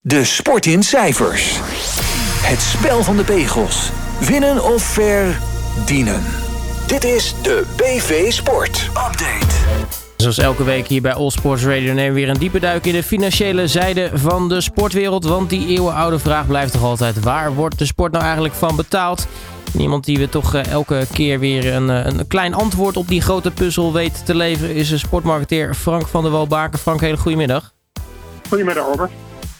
[0.00, 1.58] De sport in cijfers.
[2.42, 3.90] Het spel van de pegels.
[4.20, 6.22] Winnen of verdienen.
[6.86, 9.54] Dit is de BV Sport Update.
[10.16, 12.92] Zoals elke week hier bij All Sports Radio nemen we weer een diepe duik in
[12.92, 15.24] de financiële zijde van de sportwereld.
[15.24, 19.26] Want die eeuwenoude vraag blijft toch altijd: waar wordt de sport nou eigenlijk van betaald?
[19.78, 23.20] Iemand die we toch eh, elke keer weer een, eh, een klein antwoord op die
[23.20, 26.78] grote puzzel weet te leveren is de sportmarketeer Frank van der Walbaken.
[26.78, 27.72] Frank, hele goedemiddag.
[28.48, 29.10] Goedemiddag Robert.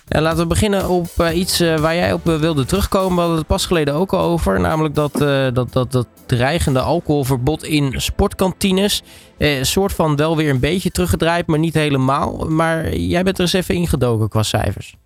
[0.09, 3.15] Laten we beginnen op uh, iets uh, waar jij op uh, wilde terugkomen.
[3.15, 4.61] We hadden het pas geleden ook al over.
[4.61, 5.13] Namelijk dat,
[5.55, 9.03] dat, dat, dat dreigende alcoholverbod in sportkantines.
[9.39, 12.49] Een soort van wel weer een beetje teruggedraaid, maar niet helemaal.
[12.49, 14.97] Maar jij bent er eens even ingedoken qua cijfers.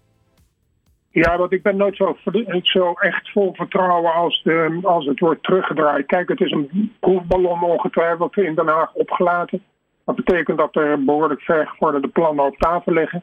[1.10, 2.16] Ja, want ik ben nooit zo,
[2.62, 6.06] zo echt vol vertrouwen als, de, als het wordt teruggedraaid.
[6.06, 9.62] Kijk, het is een proefballon ongetwijfeld in Den Haag opgelaten.
[10.04, 13.22] Dat betekent dat er behoorlijk vergevorderde plannen op tafel liggen.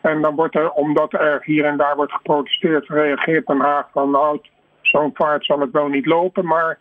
[0.00, 4.10] En dan wordt er, omdat er hier en daar wordt geprotesteerd, reageert Den Haag van
[4.10, 4.40] nou,
[4.80, 6.46] zo'n vaart zal het wel niet lopen.
[6.46, 6.78] Maar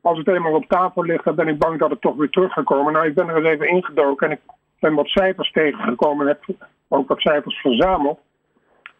[0.00, 2.92] als het eenmaal op tafel ligt, dan ben ik bang dat het toch weer teruggekomen.
[2.92, 4.40] Nou, ik ben er eens even ingedoken en ik
[4.80, 6.56] ben wat cijfers tegengekomen en heb
[6.88, 8.18] ook wat cijfers verzameld.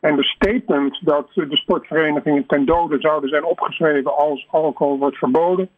[0.01, 5.69] En de statement dat de sportverenigingen ten dode zouden zijn opgeschreven als alcohol wordt verboden,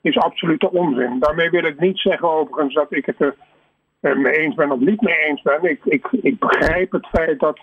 [0.00, 1.18] is absolute onzin.
[1.18, 3.34] Daarmee wil ik niet zeggen overigens dat ik het
[4.14, 5.62] mee eens ben of niet mee eens ben.
[5.62, 7.60] Ik, ik, ik begrijp het feit dat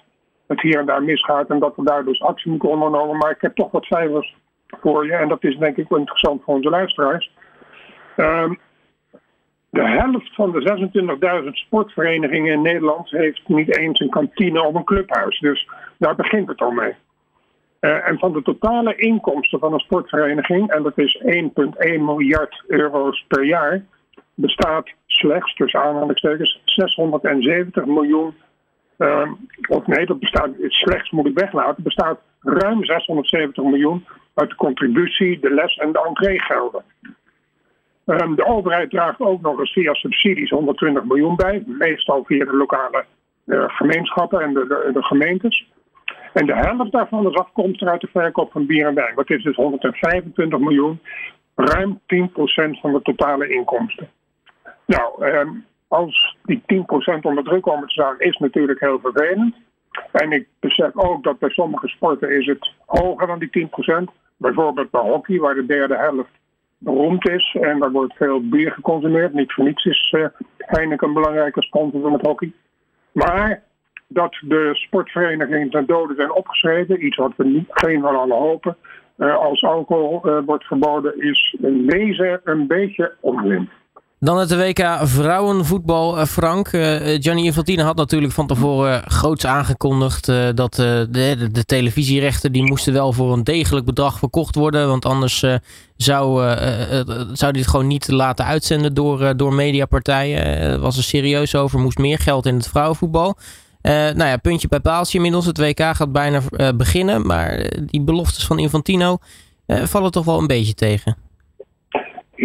[0.48, 3.18] het hier en daar misgaat en dat er daar dus actie moet ondernomen.
[3.18, 4.36] Maar ik heb toch wat cijfers
[4.68, 7.32] voor je en dat is denk ik wel interessant voor onze luisteraars.
[8.18, 8.60] Um,
[9.70, 14.84] de helft van de 26.000 sportverenigingen in Nederland heeft niet eens een kantine of een
[14.84, 15.40] clubhuis.
[15.40, 16.94] Dus daar begint het al mee.
[17.82, 21.42] Uh, en van de totale inkomsten van een sportvereniging, en dat is 1,1
[21.80, 23.86] miljard euro's per jaar,
[24.34, 28.34] bestaat slechts, tussen aanhalingstekens, 670 miljoen.
[28.98, 29.32] Uh,
[29.68, 35.40] of nee, dat bestaat slechts, moet ik weglaten, bestaat ruim 670 miljoen uit de contributie,
[35.40, 36.84] de les en de entreegelden.
[38.06, 42.56] Um, de overheid draagt ook nog eens via subsidies 120 miljoen bij, meestal via de
[42.56, 43.06] lokale
[43.46, 45.68] uh, gemeenschappen en de, de, de, gemeentes.
[46.34, 49.16] En de helft daarvan is afkomstig uit de verkoop van bier en wijn.
[49.16, 51.00] Dat is dus 125 miljoen,
[51.56, 52.30] ruim 10%
[52.82, 54.10] van de totale inkomsten.
[54.98, 59.56] Nou, um, als die 10% onder druk komen te staan, is natuurlijk heel vervelend.
[60.12, 64.12] En ik besef ook dat bij sommige sporten is het hoger dan die 10%.
[64.38, 66.32] Bijvoorbeeld bij hockey, waar de derde helft
[66.78, 67.58] beroemd is.
[67.62, 69.34] En daar wordt veel bier geconsumeerd.
[69.34, 70.28] Niet voor niets is uh,
[70.68, 72.52] een belangrijke sponsor van het hockey.
[73.12, 73.64] Maar
[74.08, 78.76] dat de sportverenigingen ten dode zijn opgeschreven, iets wat we geen van allen hopen,
[79.18, 83.70] uh, als alcohol uh, wordt verboden, is in wezen een beetje onzin.
[84.24, 86.72] Dan het WK vrouwenvoetbal, eh, Frank.
[86.72, 91.08] Uh, Gianni Infantino had natuurlijk van tevoren groots aangekondigd uh, dat de,
[91.52, 94.88] de, televisierechten die moesten wel voor een degelijk bedrag verkocht worden.
[94.88, 95.46] Want anders
[95.96, 96.56] zou,
[97.34, 100.82] zou dit gewoon niet laten uitzenden door, door mediapartijen.
[100.82, 103.38] Was er serieus over, moest meer geld in het vrouwenvoetbal.
[103.82, 105.46] nou ja, puntje bij paaltje inmiddels.
[105.46, 106.42] Het WK gaat bijna
[106.76, 107.26] beginnen.
[107.26, 109.18] Maar die beloftes van Infantino
[109.68, 111.23] vallen toch wel een beetje tegen.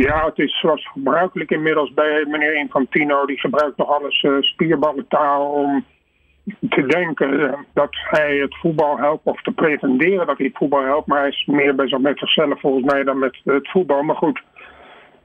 [0.00, 3.26] Ja, het is zoals gebruikelijk inmiddels bij meneer Infantino.
[3.26, 5.84] Die gebruikt nog alles uh, spierballentaal om
[6.68, 9.26] te denken uh, dat hij het voetbal helpt.
[9.26, 11.06] Of te pretenderen dat hij het voetbal helpt.
[11.06, 14.02] Maar hij is meer bezig met zichzelf volgens mij dan met het voetbal.
[14.02, 14.42] Maar goed,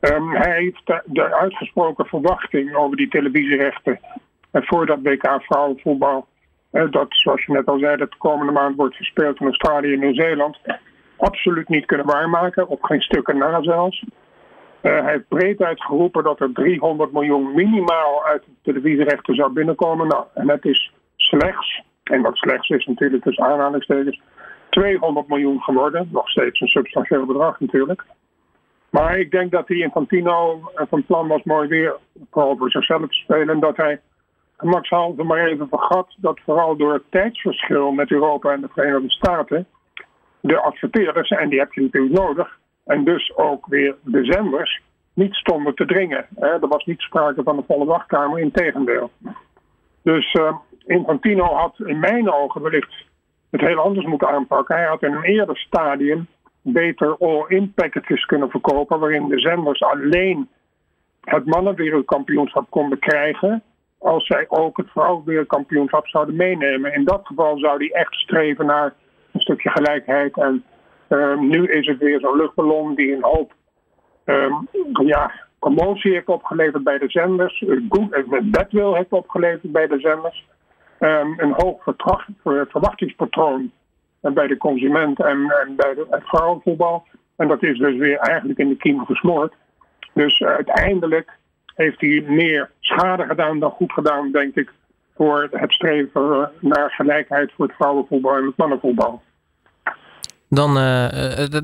[0.02, 4.00] um, hij heeft de, uitgesproken verwachting over die televisierechten.
[4.52, 6.28] En voor dat WK vrouwenvoetbal.
[6.72, 9.94] Uh, dat, zoals je net al zei, dat de komende maand wordt gespeeld in Australië
[9.94, 10.58] en Nieuw-Zeeland.
[11.18, 12.68] Absoluut niet kunnen waarmaken.
[12.68, 14.04] Op geen stukken na zelfs.
[14.84, 20.08] Uh, hij heeft breed uitgeroepen dat er 300 miljoen minimaal uit de televisierechten zou binnenkomen.
[20.08, 24.22] Nou, en het is slechts, en wat slechts is natuurlijk dus aanhalingstekens,
[24.70, 26.10] 200 miljoen geworden.
[26.12, 28.04] Nog steeds een substantieel bedrag natuurlijk.
[28.90, 31.96] Maar ik denk dat die Infantino van plan was mooi weer
[32.32, 33.50] voor zichzelf te spelen.
[33.50, 34.02] En dat hij
[34.58, 39.68] gemakshalve maar even vergat dat vooral door het tijdsverschil met Europa en de Verenigde Staten
[40.44, 44.82] de adverteerders, en die heb je natuurlijk nodig, en dus ook weer de zenders
[45.14, 46.26] niet stonden te dringen.
[46.40, 49.12] Er was niet sprake van de volle wachtkamer, in tegendeel.
[50.02, 52.94] Dus uh, Infantino had in mijn ogen wellicht
[53.50, 54.76] het heel anders moeten aanpakken.
[54.76, 56.28] Hij had in een eerder stadium
[56.62, 60.50] beter all-in packages kunnen verkopen, waarin de zenders alleen
[61.22, 63.64] het mannenwereldkampioenschap konden krijgen,
[63.98, 66.94] als zij ook het vrouwenwereldkampioenschap zouden meenemen.
[66.94, 68.94] In dat geval zou hij echt streven naar
[69.32, 70.64] een stukje gelijkheid en
[71.14, 73.54] Um, nu is het weer zo'n luchtballon die een hoop
[74.26, 74.68] um,
[75.06, 77.64] ja, commotie heeft opgeleverd bij de zenders.
[77.90, 80.46] Goed, met bedwil heeft opgeleverd bij de zenders.
[81.00, 81.84] um, een hoog
[82.44, 83.72] verwachtingspatroon
[84.20, 87.08] bij de consument en, en bij de, het vrouwenvoetbal.
[87.36, 89.54] En dat is dus weer eigenlijk in de kiem gesmoord.
[90.14, 91.32] Dus uiteindelijk
[91.76, 94.72] heeft hij meer schade gedaan dan goed gedaan, denk ik,
[95.16, 99.22] voor het streven naar gelijkheid voor het vrouwenvoetbal en het mannenvoetbal.
[100.54, 101.06] Dan uh,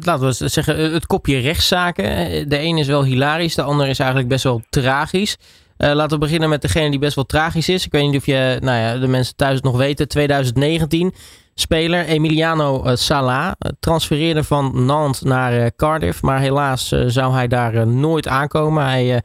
[0.01, 2.05] laten we zeggen, het kopje rechtszaken.
[2.49, 5.37] De ene is wel hilarisch, de andere is eigenlijk best wel tragisch.
[5.77, 7.85] Uh, laten we beginnen met degene die best wel tragisch is.
[7.85, 10.07] Ik weet niet of je, nou ja, de mensen thuis nog weten.
[10.07, 11.13] 2019
[11.55, 16.21] speler Emiliano Sala transfereerde van Nantes naar Cardiff.
[16.21, 18.83] Maar helaas zou hij daar nooit aankomen.
[18.85, 19.21] Hij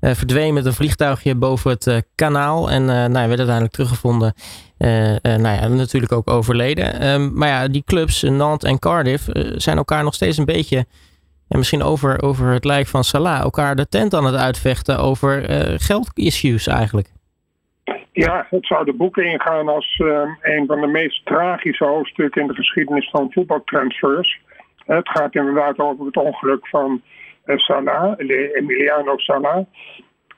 [0.00, 2.70] uh, verdween met een vliegtuigje boven het uh, kanaal.
[2.70, 4.34] En uh, nou, werd uiteindelijk teruggevonden.
[5.22, 7.08] nou ja, natuurlijk ook overleden.
[7.08, 10.86] Um, maar ja, die clubs, Nantes en Cardiff, zijn elkaar nog steeds een beetje.
[11.48, 15.44] En misschien over, over het lijk van Salah, elkaar de tent aan het uitvechten over
[15.80, 17.08] geldissues eigenlijk.
[18.12, 20.02] Ja, het zou de boeken ingaan als
[20.42, 24.40] een van de meest tragische hoofdstukken in de geschiedenis van voetbaltransfers.
[24.86, 27.02] Het gaat inderdaad over het ongeluk van
[27.56, 28.14] Salah,
[28.54, 29.64] Emiliano Salah.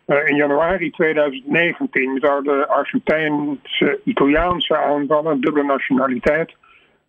[0.06, 6.56] Uh, in januari 2019 zou de Argentijnse-Italiaanse aanvaller, dubbele nationaliteit,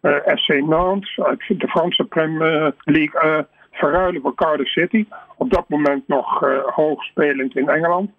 [0.01, 5.06] eh, SC Nantes uit de Franse Premier League verruilen voor Cardiff City.
[5.38, 6.39] Op dat moment nog
[6.75, 8.09] hoog spelend in Engeland.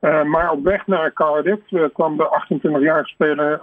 [0.00, 1.62] maar op weg naar Cardiff
[1.92, 3.60] kwam de 28-jarige speler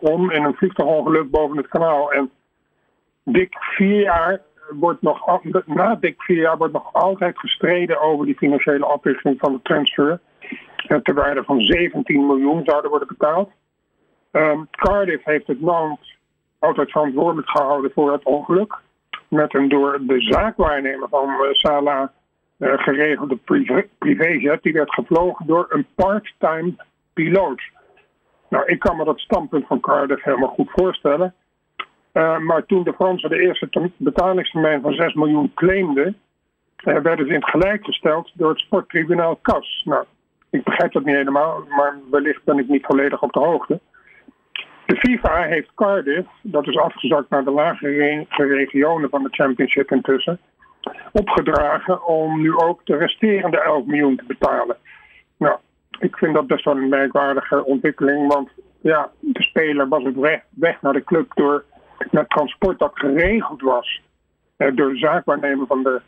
[0.00, 2.12] om in een vliegtuigongeluk boven het kanaal.
[2.12, 2.30] En
[3.24, 4.40] dik vier jaar
[4.78, 9.52] wordt nog, na dik vier jaar wordt nog altijd gestreden over die financiële oprichting van
[9.52, 10.20] de transfer.
[10.88, 13.50] Uh, ter waarde van 17 miljoen zouden worden betaald.
[14.32, 15.98] Um, Cardiff heeft het land
[16.58, 18.78] altijd verantwoordelijk gehouden voor het ongeluk.
[19.28, 22.12] Met een door de zaakwaarnemer van uh, Sala
[22.58, 24.62] uh, geregelde privé privéjet.
[24.62, 26.74] Die werd gevlogen door een part-time
[27.12, 27.62] piloot.
[28.48, 31.34] Nou, ik kan me dat standpunt van Cardiff helemaal goed voorstellen.
[32.12, 36.16] Uh, maar toen de Fransen de eerste betalingstermijn van 6 miljoen claimden,
[36.84, 39.82] uh, werden ze in het gelijk gesteld door het sporttribunaal CAS.
[39.84, 40.04] Nou,
[40.50, 43.80] ik begrijp dat niet helemaal, maar wellicht ben ik niet volledig op de hoogte.
[44.86, 50.40] De FIFA heeft Cardiff, dat is afgezakt naar de lagere regionen van de Championship intussen,
[51.12, 54.76] opgedragen om nu ook de resterende 11 miljoen te betalen.
[55.36, 55.56] Nou,
[55.98, 58.48] ik vind dat best wel een merkwaardige ontwikkeling, want
[58.80, 61.64] ja, de speler was op weg, weg naar de club door
[62.10, 64.00] met transport dat geregeld was
[64.58, 66.00] uh, door de zaakwaarnemer van de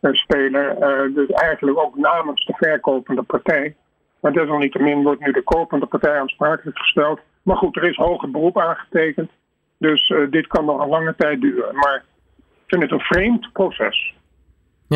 [0.00, 0.76] uh, speler.
[0.80, 3.76] Uh, dus eigenlijk ook namens de verkopende partij.
[4.20, 7.20] Maar desalniettemin wordt nu de kopende partij aansprakelijk gesteld.
[7.42, 9.30] Maar goed, er is hoger beroep aangetekend.
[9.78, 11.74] Dus dit kan nog een lange tijd duren.
[11.74, 12.04] Maar
[12.36, 14.14] ik vind het een vreemd proces.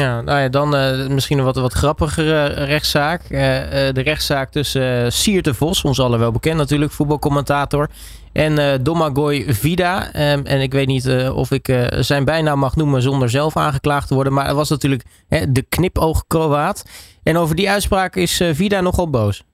[0.00, 3.20] Ja, nou ja, dan uh, misschien een wat, wat grappigere rechtszaak.
[3.30, 7.88] Uh, uh, de rechtszaak tussen Siert de Vos, ons allen wel bekend natuurlijk, voetbalcommentator.
[8.32, 10.06] En Domagoj Vida.
[10.06, 14.14] Um, en ik weet niet of ik zijn bijnaam mag noemen zonder zelf aangeklaagd te
[14.14, 14.32] worden.
[14.32, 16.84] Maar het was natuurlijk hè, de knipoog-Kroaat.
[17.22, 19.44] En over die uitspraak is Vida nogal boos.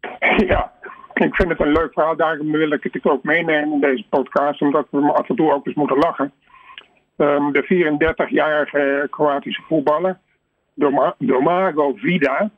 [0.46, 0.72] Ja,
[1.14, 2.16] ik vind het een leuk verhaal.
[2.16, 4.60] Daarom wil ik het ook meenemen in deze podcast.
[4.60, 6.32] Omdat we af en toe ook eens moeten lachen.
[7.16, 10.18] Um, de 34-jarige Kroatische voetballer,
[11.18, 12.50] Domago Vida,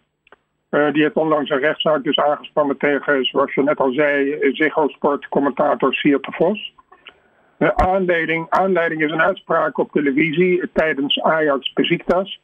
[0.70, 4.88] uh, die heeft onlangs een rechtszaak dus aangespannen tegen, zoals je net al zei, Ziggo
[4.88, 6.75] Sport commentator Siert Vos.
[7.58, 12.41] De aanleiding, aanleiding is een uitspraak op televisie tijdens Ajax Besiktas.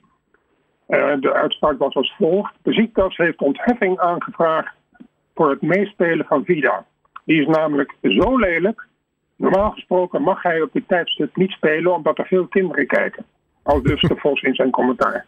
[0.89, 2.55] Uh, de uitspraak was als volgt.
[2.63, 4.75] Besiktas heeft ontheffing aangevraagd
[5.35, 6.87] voor het meespelen van Vida.
[7.25, 8.87] Die is namelijk zo lelijk
[9.43, 13.25] Normaal gesproken mag hij op dit tijdstip niet spelen omdat er veel kinderen kijken.
[13.63, 15.25] Al dus de Vos in zijn commentaar.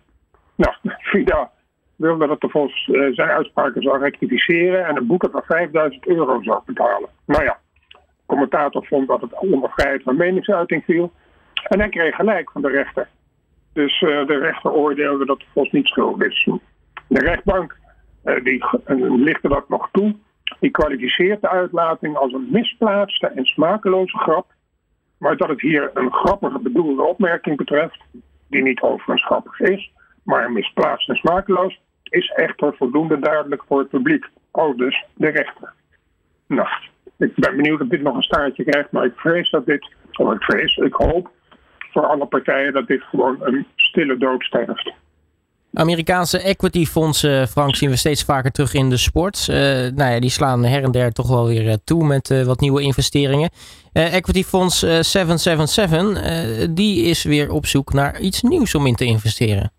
[0.55, 1.51] Nou, Vida
[1.97, 6.43] wilde dat de Vos uh, zijn uitspraken zou rectificeren en een boete van 5000 euro
[6.43, 7.09] zou betalen.
[7.27, 11.13] Nou ja, de commentator vond dat het onder vrijheid van meningsuiting viel.
[11.69, 13.09] En hij kreeg gelijk van de rechter.
[13.73, 16.49] Dus uh, de rechter oordeelde dat de Vos niet schuldig is.
[17.07, 17.77] De rechtbank
[18.25, 18.65] uh, die,
[19.17, 20.15] lichtte dat nog toe.
[20.61, 24.53] Die kwalificeert de uitlating als een misplaatste en smakeloze grap,
[25.19, 28.01] maar dat het hier een grappige bedoelde opmerking betreft,
[28.49, 33.89] die niet overigens grappig is, maar misplaatst en smakeloos, is echter voldoende duidelijk voor het
[33.89, 34.27] publiek.
[34.51, 35.73] Al dus de rechter.
[36.47, 36.69] Nou,
[37.17, 40.33] ik ben benieuwd of dit nog een staartje krijgt, maar ik vrees dat dit, of
[40.33, 41.31] ik vrees, ik hoop
[41.91, 44.93] voor alle partijen dat dit gewoon een stille dood sterft.
[45.75, 49.47] Amerikaanse equity fondsen, Frank, zien we steeds vaker terug in de sport.
[49.51, 49.57] Uh,
[49.95, 52.83] nou ja, die slaan her en der toch wel weer eh, toe met wat nieuwe
[52.83, 53.51] investeringen.
[53.93, 59.05] Uh, equity fonds 777, die is weer op zoek naar iets nieuws om in te
[59.05, 59.73] investeren.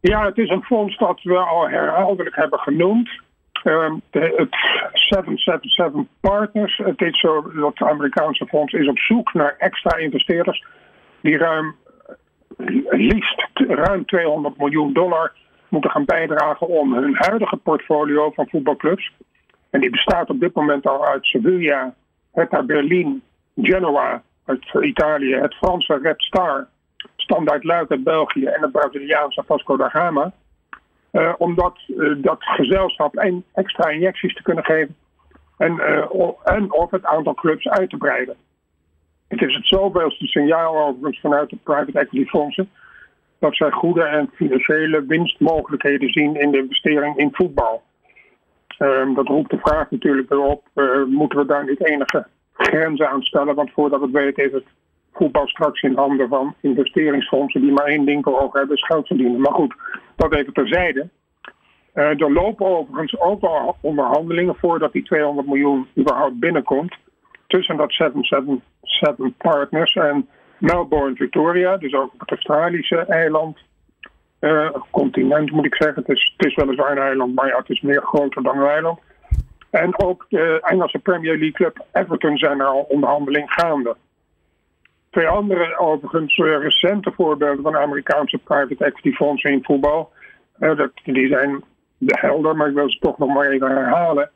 [0.00, 3.08] Ja, het is een fonds dat we al herhaaldelijk hebben genoemd.
[3.64, 4.54] Um, de, het
[4.92, 10.64] 777 Partners, het is zo dat Amerikaanse fonds is op zoek naar extra investeerders
[11.20, 11.74] die ruim,
[12.88, 15.32] liefst ruim 200 miljoen dollar
[15.68, 19.12] moeten gaan bijdragen om hun huidige portfolio van voetbalclubs.
[19.70, 21.94] En die bestaat op dit moment al uit Sevilla,
[22.32, 23.22] Hertha Berlin,
[23.56, 26.68] Genoa uit Italië, het Franse Red Star,
[27.16, 30.32] Standaard Luik uit België en het Braziliaanse Vasco da Gama.
[31.12, 34.96] Uh, om dat, uh, dat gezelschap en extra injecties te kunnen geven
[35.56, 38.36] en, uh, en of het aantal clubs uit te breiden.
[39.28, 42.70] Het is het zoveelste signaal overigens vanuit de private equity fondsen
[43.38, 47.82] dat zij goede en financiële winstmogelijkheden zien in de investering in voetbal.
[48.78, 50.62] Um, dat roept de vraag natuurlijk weer op,
[51.06, 53.54] moeten we daar niet enige grenzen aan stellen?
[53.54, 54.64] Want voordat het weet is het
[55.12, 59.40] voetbal straks in handen van investeringsfondsen die maar één voor ogen hebben, is geld verdienen.
[59.40, 59.74] Maar goed,
[60.16, 61.08] dat even terzijde.
[61.94, 66.96] Uh, er lopen overigens ook al onderhandelingen voordat die 200 miljoen überhaupt binnenkomt.
[67.46, 73.58] Tussen dat 777 Partners en Melbourne Victoria, dus ook het Australische eiland.
[74.40, 76.02] Uh, continent moet ik zeggen.
[76.02, 78.68] Het is, het is weliswaar een eiland, maar ja, het is meer groter dan een
[78.68, 79.00] eiland.
[79.70, 83.96] En ook de Engelse Premier League club Everton zijn er al onderhandeling gaande.
[85.10, 90.12] Twee andere, overigens, eh, recente voorbeelden van Amerikaanse private equity fondsen in voetbal.
[90.58, 91.64] Uh, dat, die zijn
[91.98, 94.30] helder, maar ik wil ze toch nog maar even herhalen.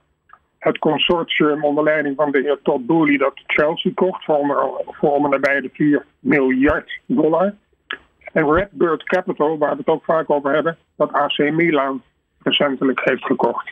[0.60, 5.28] Het consortium onder leiding van de heer Todd Boehly dat Chelsea kocht voor, onder, voor
[5.28, 7.54] nabij de 4 miljard dollar.
[8.32, 12.02] En Redbird Capital, waar we het ook vaak over hebben, dat AC Milan
[12.42, 13.70] recentelijk heeft gekocht.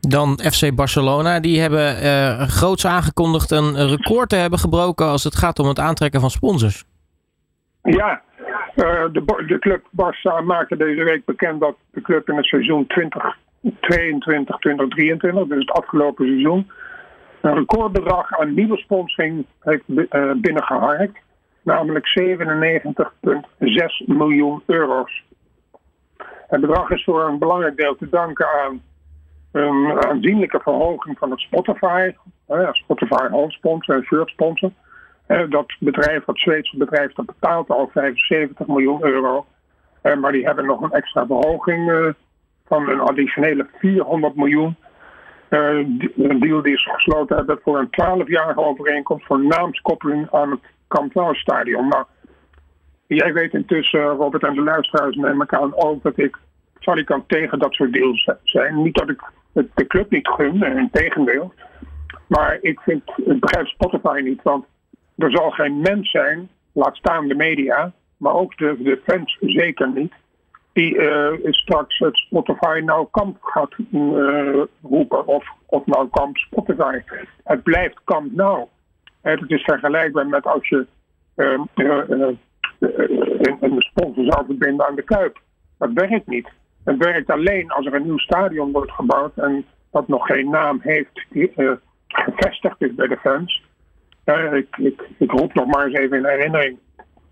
[0.00, 1.40] Dan FC Barcelona.
[1.40, 5.78] Die hebben uh, groots aangekondigd een record te hebben gebroken als het gaat om het
[5.78, 6.84] aantrekken van sponsors.
[7.82, 8.22] Ja,
[8.74, 12.86] uh, de, de, club Barça maakte deze week bekend dat de club in het seizoen
[13.60, 16.70] 2022, 2023, dus het afgelopen seizoen,
[17.40, 21.18] een recordbedrag aan nieuwe sponsoring heeft uh, binnengeharkt.
[21.62, 25.22] Namelijk 97,6 miljoen euro's.
[26.48, 28.82] Het bedrag is voor een belangrijk deel te danken aan
[29.52, 32.12] een aanzienlijke verhoging van het Spotify.
[32.70, 34.70] Spotify hoofdsponsor en shirtsponsor.
[35.48, 39.46] Dat bedrijf, dat Zweedse bedrijf, dat betaalt al 75 miljoen euro.
[40.20, 42.08] Maar die hebben nog een extra verhoging eh,
[42.70, 44.76] van een additionele 400 miljoen.
[45.48, 45.76] Eh,
[46.16, 51.14] een deal die ze gesloten hebben voor een 12-jarige overeenkomst voor naamskoppeling aan het Camp
[51.14, 51.88] Nou stadion.
[51.88, 52.04] Nou,
[53.06, 56.38] jij weet intussen, Robert en de luisteraars neem ik aan ook dat ik
[57.04, 58.82] kan tegen dat soort deals zijn.
[58.82, 59.22] Niet dat ik
[59.52, 61.52] de club niet gun, in tegendeel.
[62.26, 64.64] Maar ik, vind, ik begrijp Spotify niet, want
[65.16, 69.88] er zal geen mens zijn, laat staan de media, maar ook de, de fans zeker
[69.94, 70.12] niet,
[70.72, 75.26] die uh, straks het Spotify nou kamp gaat uh, roepen.
[75.26, 77.00] Of, of nou kamp Spotify.
[77.44, 78.66] Het blijft kamp nou.
[79.20, 80.86] Het is vergelijkbaar met als je
[81.36, 81.60] uh,
[83.60, 85.40] een sponsor zou verbinden aan de Kuip.
[85.78, 86.48] Dat werkt niet.
[86.84, 90.78] Het werkt alleen als er een nieuw stadion wordt gebouwd en dat nog geen naam
[90.82, 91.52] heeft die
[92.08, 93.62] gevestigd is bij de fans.
[94.54, 96.78] Ik, ik, ik, roep nog maar eens even in herinnering.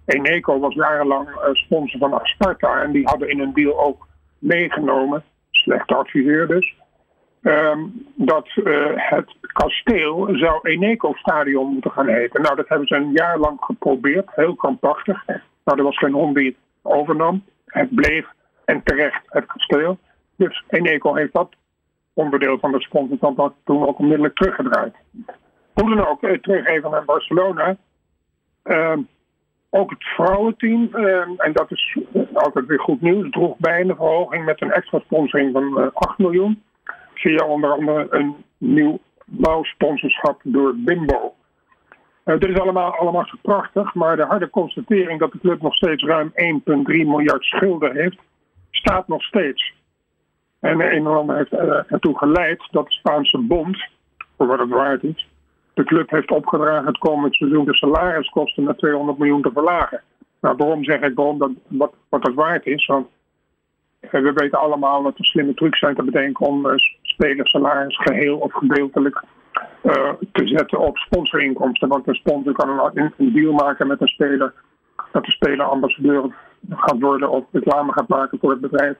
[0.09, 4.07] Eneco was jarenlang uh, sponsor van Sparta en die hadden in een deal ook
[4.38, 6.75] meegenomen, slechte adviseur dus,
[7.43, 8.49] um, dat
[8.95, 12.43] het kasteel zou Eneco Stadion moeten gaan heten.
[12.43, 15.27] Nou, dat hebben ze een jaar lang geprobeerd, heel krampachtig.
[15.65, 17.45] Nou, er was geen hond die het overnam.
[17.67, 18.27] Het bleef
[18.65, 19.99] en terecht het kasteel.
[20.37, 21.49] Dus Eneco heeft dat
[22.12, 24.95] onderdeel van de sponsorkant toen ook onmiddellijk teruggedraaid.
[25.73, 27.77] Hoe dan ook, eh, terug even naar Barcelona.
[28.65, 28.97] Uh,
[29.71, 31.99] ook het vrouwenteam, uh, en dat is
[32.33, 35.91] altijd weer goed nieuws, droeg bij een verhoging met een extra sponsoring van uh, eh,
[35.93, 36.63] 8 miljoen.
[37.15, 41.35] Via onder andere een nieuw bouwsponsorschap door Bimbo.
[42.25, 46.05] Uh, dit is allemaal, allemaal prachtig, maar de harde constatering dat de club nog steeds
[46.05, 46.35] ruim 1,3
[46.85, 48.19] miljard schulden heeft,
[48.71, 49.75] staat nog steeds.
[50.61, 53.85] En een en ander heeft uh, ertoe geleid dat de Spaanse bond,
[54.37, 55.29] voor wat het waard is,
[55.78, 60.02] de club heeft opgedragen het komend seizoen de salariskosten naar 200 miljoen te verlagen.
[60.40, 62.87] Nou, waarom zeg ik waarom dat, wat, wat dat waard is?
[62.87, 63.06] Want
[64.00, 68.38] uh, we weten allemaal dat er slimme trucs zijn te bedenken om uh, spelersalaris geheel
[68.38, 69.23] of gedeeltelijk
[70.32, 71.88] te zetten op sponsorinkomsten.
[71.88, 74.54] Want een sponsor kan een, een deal maken met een speler
[75.12, 76.35] dat de speler ambassadeur
[76.70, 78.97] gaat worden of reclame gaat maken voor het bedrijf.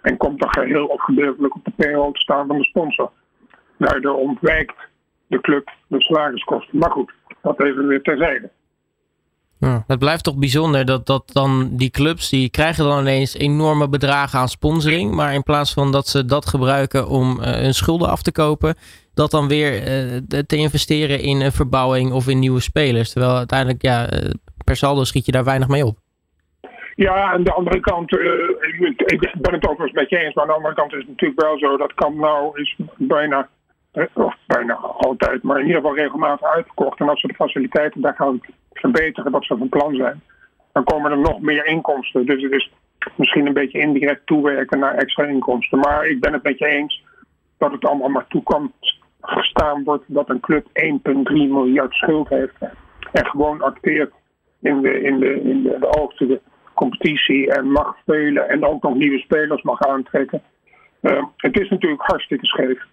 [0.00, 3.10] En komt dan geheel of gedeeltelijk op de payroll te staan van de sponsor.
[3.76, 4.87] Daardoor ontwijkt
[5.28, 6.78] de club de salariskosten.
[6.78, 8.50] Maar goed, dat even weer terzijde.
[9.60, 13.88] Ja, het blijft toch bijzonder dat, dat dan die clubs, die krijgen dan ineens enorme
[13.88, 15.14] bedragen aan sponsoring.
[15.14, 18.74] Maar in plaats van dat ze dat gebruiken om uh, hun schulden af te kopen,
[19.14, 23.12] dat dan weer uh, te investeren in een verbouwing of in nieuwe spelers.
[23.12, 24.08] Terwijl uiteindelijk, ja,
[24.64, 25.98] per saldo schiet je daar weinig mee op.
[26.94, 30.44] Ja, aan de andere kant, ik ben het ook wel eens met je eens, maar
[30.44, 33.48] aan de andere kant is het natuurlijk wel zo dat Camp Nou is bijna
[34.14, 37.00] of bijna altijd, maar in ieder geval regelmatig uitverkocht.
[37.00, 38.40] En als we de faciliteiten daar gaan
[38.72, 40.22] verbeteren, wat ze van plan zijn,
[40.72, 42.26] dan komen er nog meer inkomsten.
[42.26, 42.70] Dus het is
[43.16, 45.78] misschien een beetje indirect toewerken naar extra inkomsten.
[45.78, 47.04] Maar ik ben het met je eens
[47.58, 50.72] dat het allemaal maar toekomst gestaan wordt dat een club 1,3
[51.24, 52.54] miljard schuld heeft.
[53.12, 54.12] En gewoon acteert
[54.60, 56.40] in de, in de, in de,
[56.74, 60.42] competitie en mag spelen en ook nog nieuwe spelers mag aantrekken.
[61.02, 62.84] Uh, het is natuurlijk hartstikke scheef.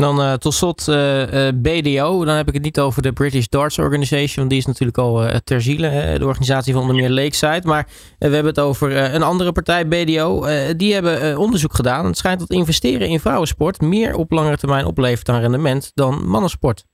[0.00, 0.96] Dan uh, tot slot uh,
[1.32, 2.24] uh, BDO.
[2.24, 4.36] Dan heb ik het niet over de British Darts Organization.
[4.36, 6.18] Want die is natuurlijk al ter ziele.
[6.18, 7.62] de organisatie van onder meer Lakeside.
[7.64, 7.86] Maar
[8.18, 10.44] we hebben het over een andere partij, BDO.
[10.76, 12.04] die hebben onderzoek gedaan.
[12.06, 16.84] Het schijnt dat investeren in vrouwensport meer op langere termijn oplevert aan rendement dan mannensport.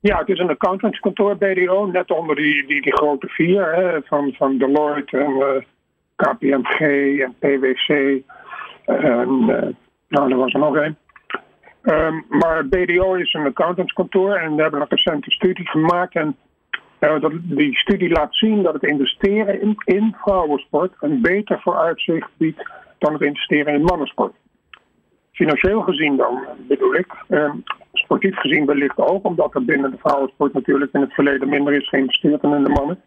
[0.00, 1.86] Ja, het is een accountantskantoor BDO.
[1.86, 3.74] Net onder die, die, die grote vier.
[3.74, 5.64] Hè, van, van Deloitte en
[6.16, 6.80] KPMG
[7.20, 8.22] en PwC.
[8.84, 9.44] En
[10.08, 10.96] nou, er was er nog één.
[11.82, 16.14] Um, maar BDO is een accountantskantoor en we hebben een recente studie gemaakt.
[16.14, 16.36] En
[17.00, 22.70] uh, dat, die studie laat zien dat het investeren in, vrouwensport een beter vooruitzicht biedt
[22.98, 24.34] dan het investeren in mannensport.
[25.32, 27.14] Financieel gezien dan, bedoel ik.
[27.28, 31.74] Um, sportief gezien wellicht ook, omdat er binnen de vrouwensport natuurlijk in het verleden minder
[31.74, 33.00] is geïnvesteerd dan in de mannen.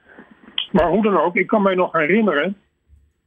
[0.71, 2.57] Maar hoe dan ook, ik kan mij nog herinneren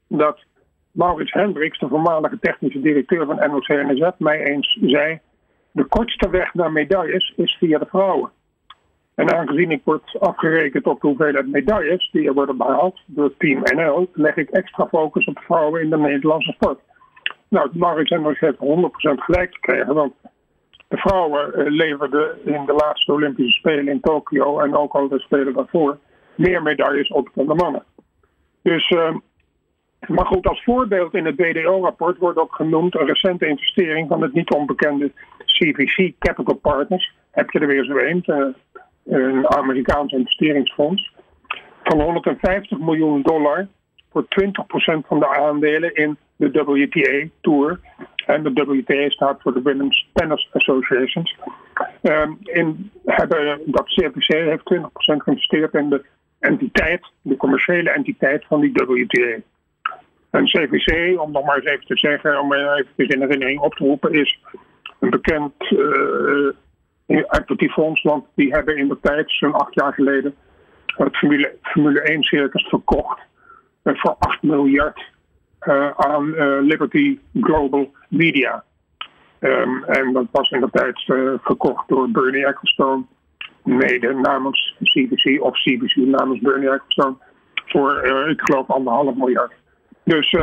[0.08, 0.44] dat
[0.90, 5.20] Maurits Hendricks, de voormalige technische directeur van NOC-NSF, mij eens zei
[5.76, 8.30] de kortste weg naar medailles is via de vrouwen.
[9.14, 13.62] En aangezien ik word afgerekend op de hoeveelheid medailles die er worden behaald door Team
[13.62, 16.80] NL, leg ik extra focus op vrouwen in de Nederlandse sport.
[17.49, 18.59] Nou, Marit Hendricks heeft 100%
[18.99, 20.12] gelijk gekregen, want
[20.88, 25.18] de vrouwen eh, leverden in de laatste Olympische Spelen in Tokio en ook al de
[25.18, 25.99] Spelen daarvoor
[26.35, 27.85] meer medailles op dan de mannen.
[28.62, 29.16] Dus, uh,
[30.07, 34.33] maar goed, als voorbeeld in het BDO-rapport wordt ook genoemd een recente investering van het
[34.33, 35.12] niet onbekende
[35.59, 38.47] CVC Capital Partners, heb je er weer zo een, eh,
[39.05, 41.12] een Amerikaans investeringsfonds,
[41.83, 43.69] van 150 miljoen dollar
[44.11, 47.81] voor 20% van de aandelen in de WTA Tour.
[48.27, 51.37] En de WTA staat voor de Women's Tennis Associations.
[52.03, 56.05] Um, in, hebben, dat CVC heeft 20% geïnvesteerd in de
[56.38, 59.40] entiteit, de commerciële entiteit van die WTA.
[60.31, 63.85] En CVC, om nog maar eens even te zeggen, om even in herinnering op te
[63.85, 64.40] roepen, is
[64.98, 66.52] een bekend uh,
[67.06, 70.35] equity fonds, want die hebben in de tijd, zo'n acht jaar geleden,
[70.87, 73.20] het Formule, Formule 1 circus verkocht
[73.85, 75.04] uh, voor 8 miljard
[75.61, 76.30] uh, aan
[76.61, 78.64] Liberty Global Media.
[79.40, 81.02] Um, en dat was in de tijd
[81.42, 83.04] gekocht door Bernie Ecclestone,
[83.62, 87.16] mede namens CBC of CBC namens Bernie Ecclestone,
[87.54, 89.52] voor ik geloof anderhalf miljard.
[90.04, 90.37] Dus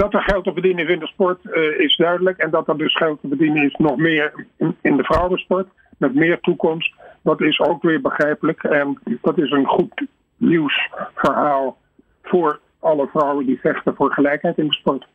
[0.00, 2.38] dat er geld te verdienen is in de sport uh, is duidelijk.
[2.38, 4.46] En dat er dus geld te verdienen is nog meer
[4.80, 5.68] in de vrouwensport.
[5.98, 6.94] Met meer toekomst.
[7.22, 8.62] Dat is ook weer begrijpelijk.
[8.62, 11.76] En dat is een goed nieuwsverhaal
[12.22, 15.06] voor alle vrouwen die vechten voor gelijkheid in de sport.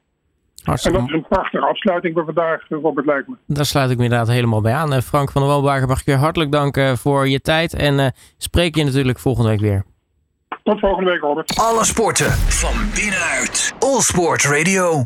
[0.63, 0.97] Hartstikke.
[0.97, 3.37] En dat is een prachtige afsluiting voor vandaag, Robert Lijkman.
[3.47, 4.93] Daar sluit ik me inderdaad helemaal bij aan.
[4.93, 7.73] Eh, Frank van der Walbagen mag ik je hartelijk danken voor je tijd.
[7.73, 9.83] En uh, spreek je natuurlijk volgende week weer.
[10.65, 11.55] Tot volgende week, Robert.
[11.55, 13.73] Alle sporten van binnenuit.
[13.79, 15.03] All Sport Radio.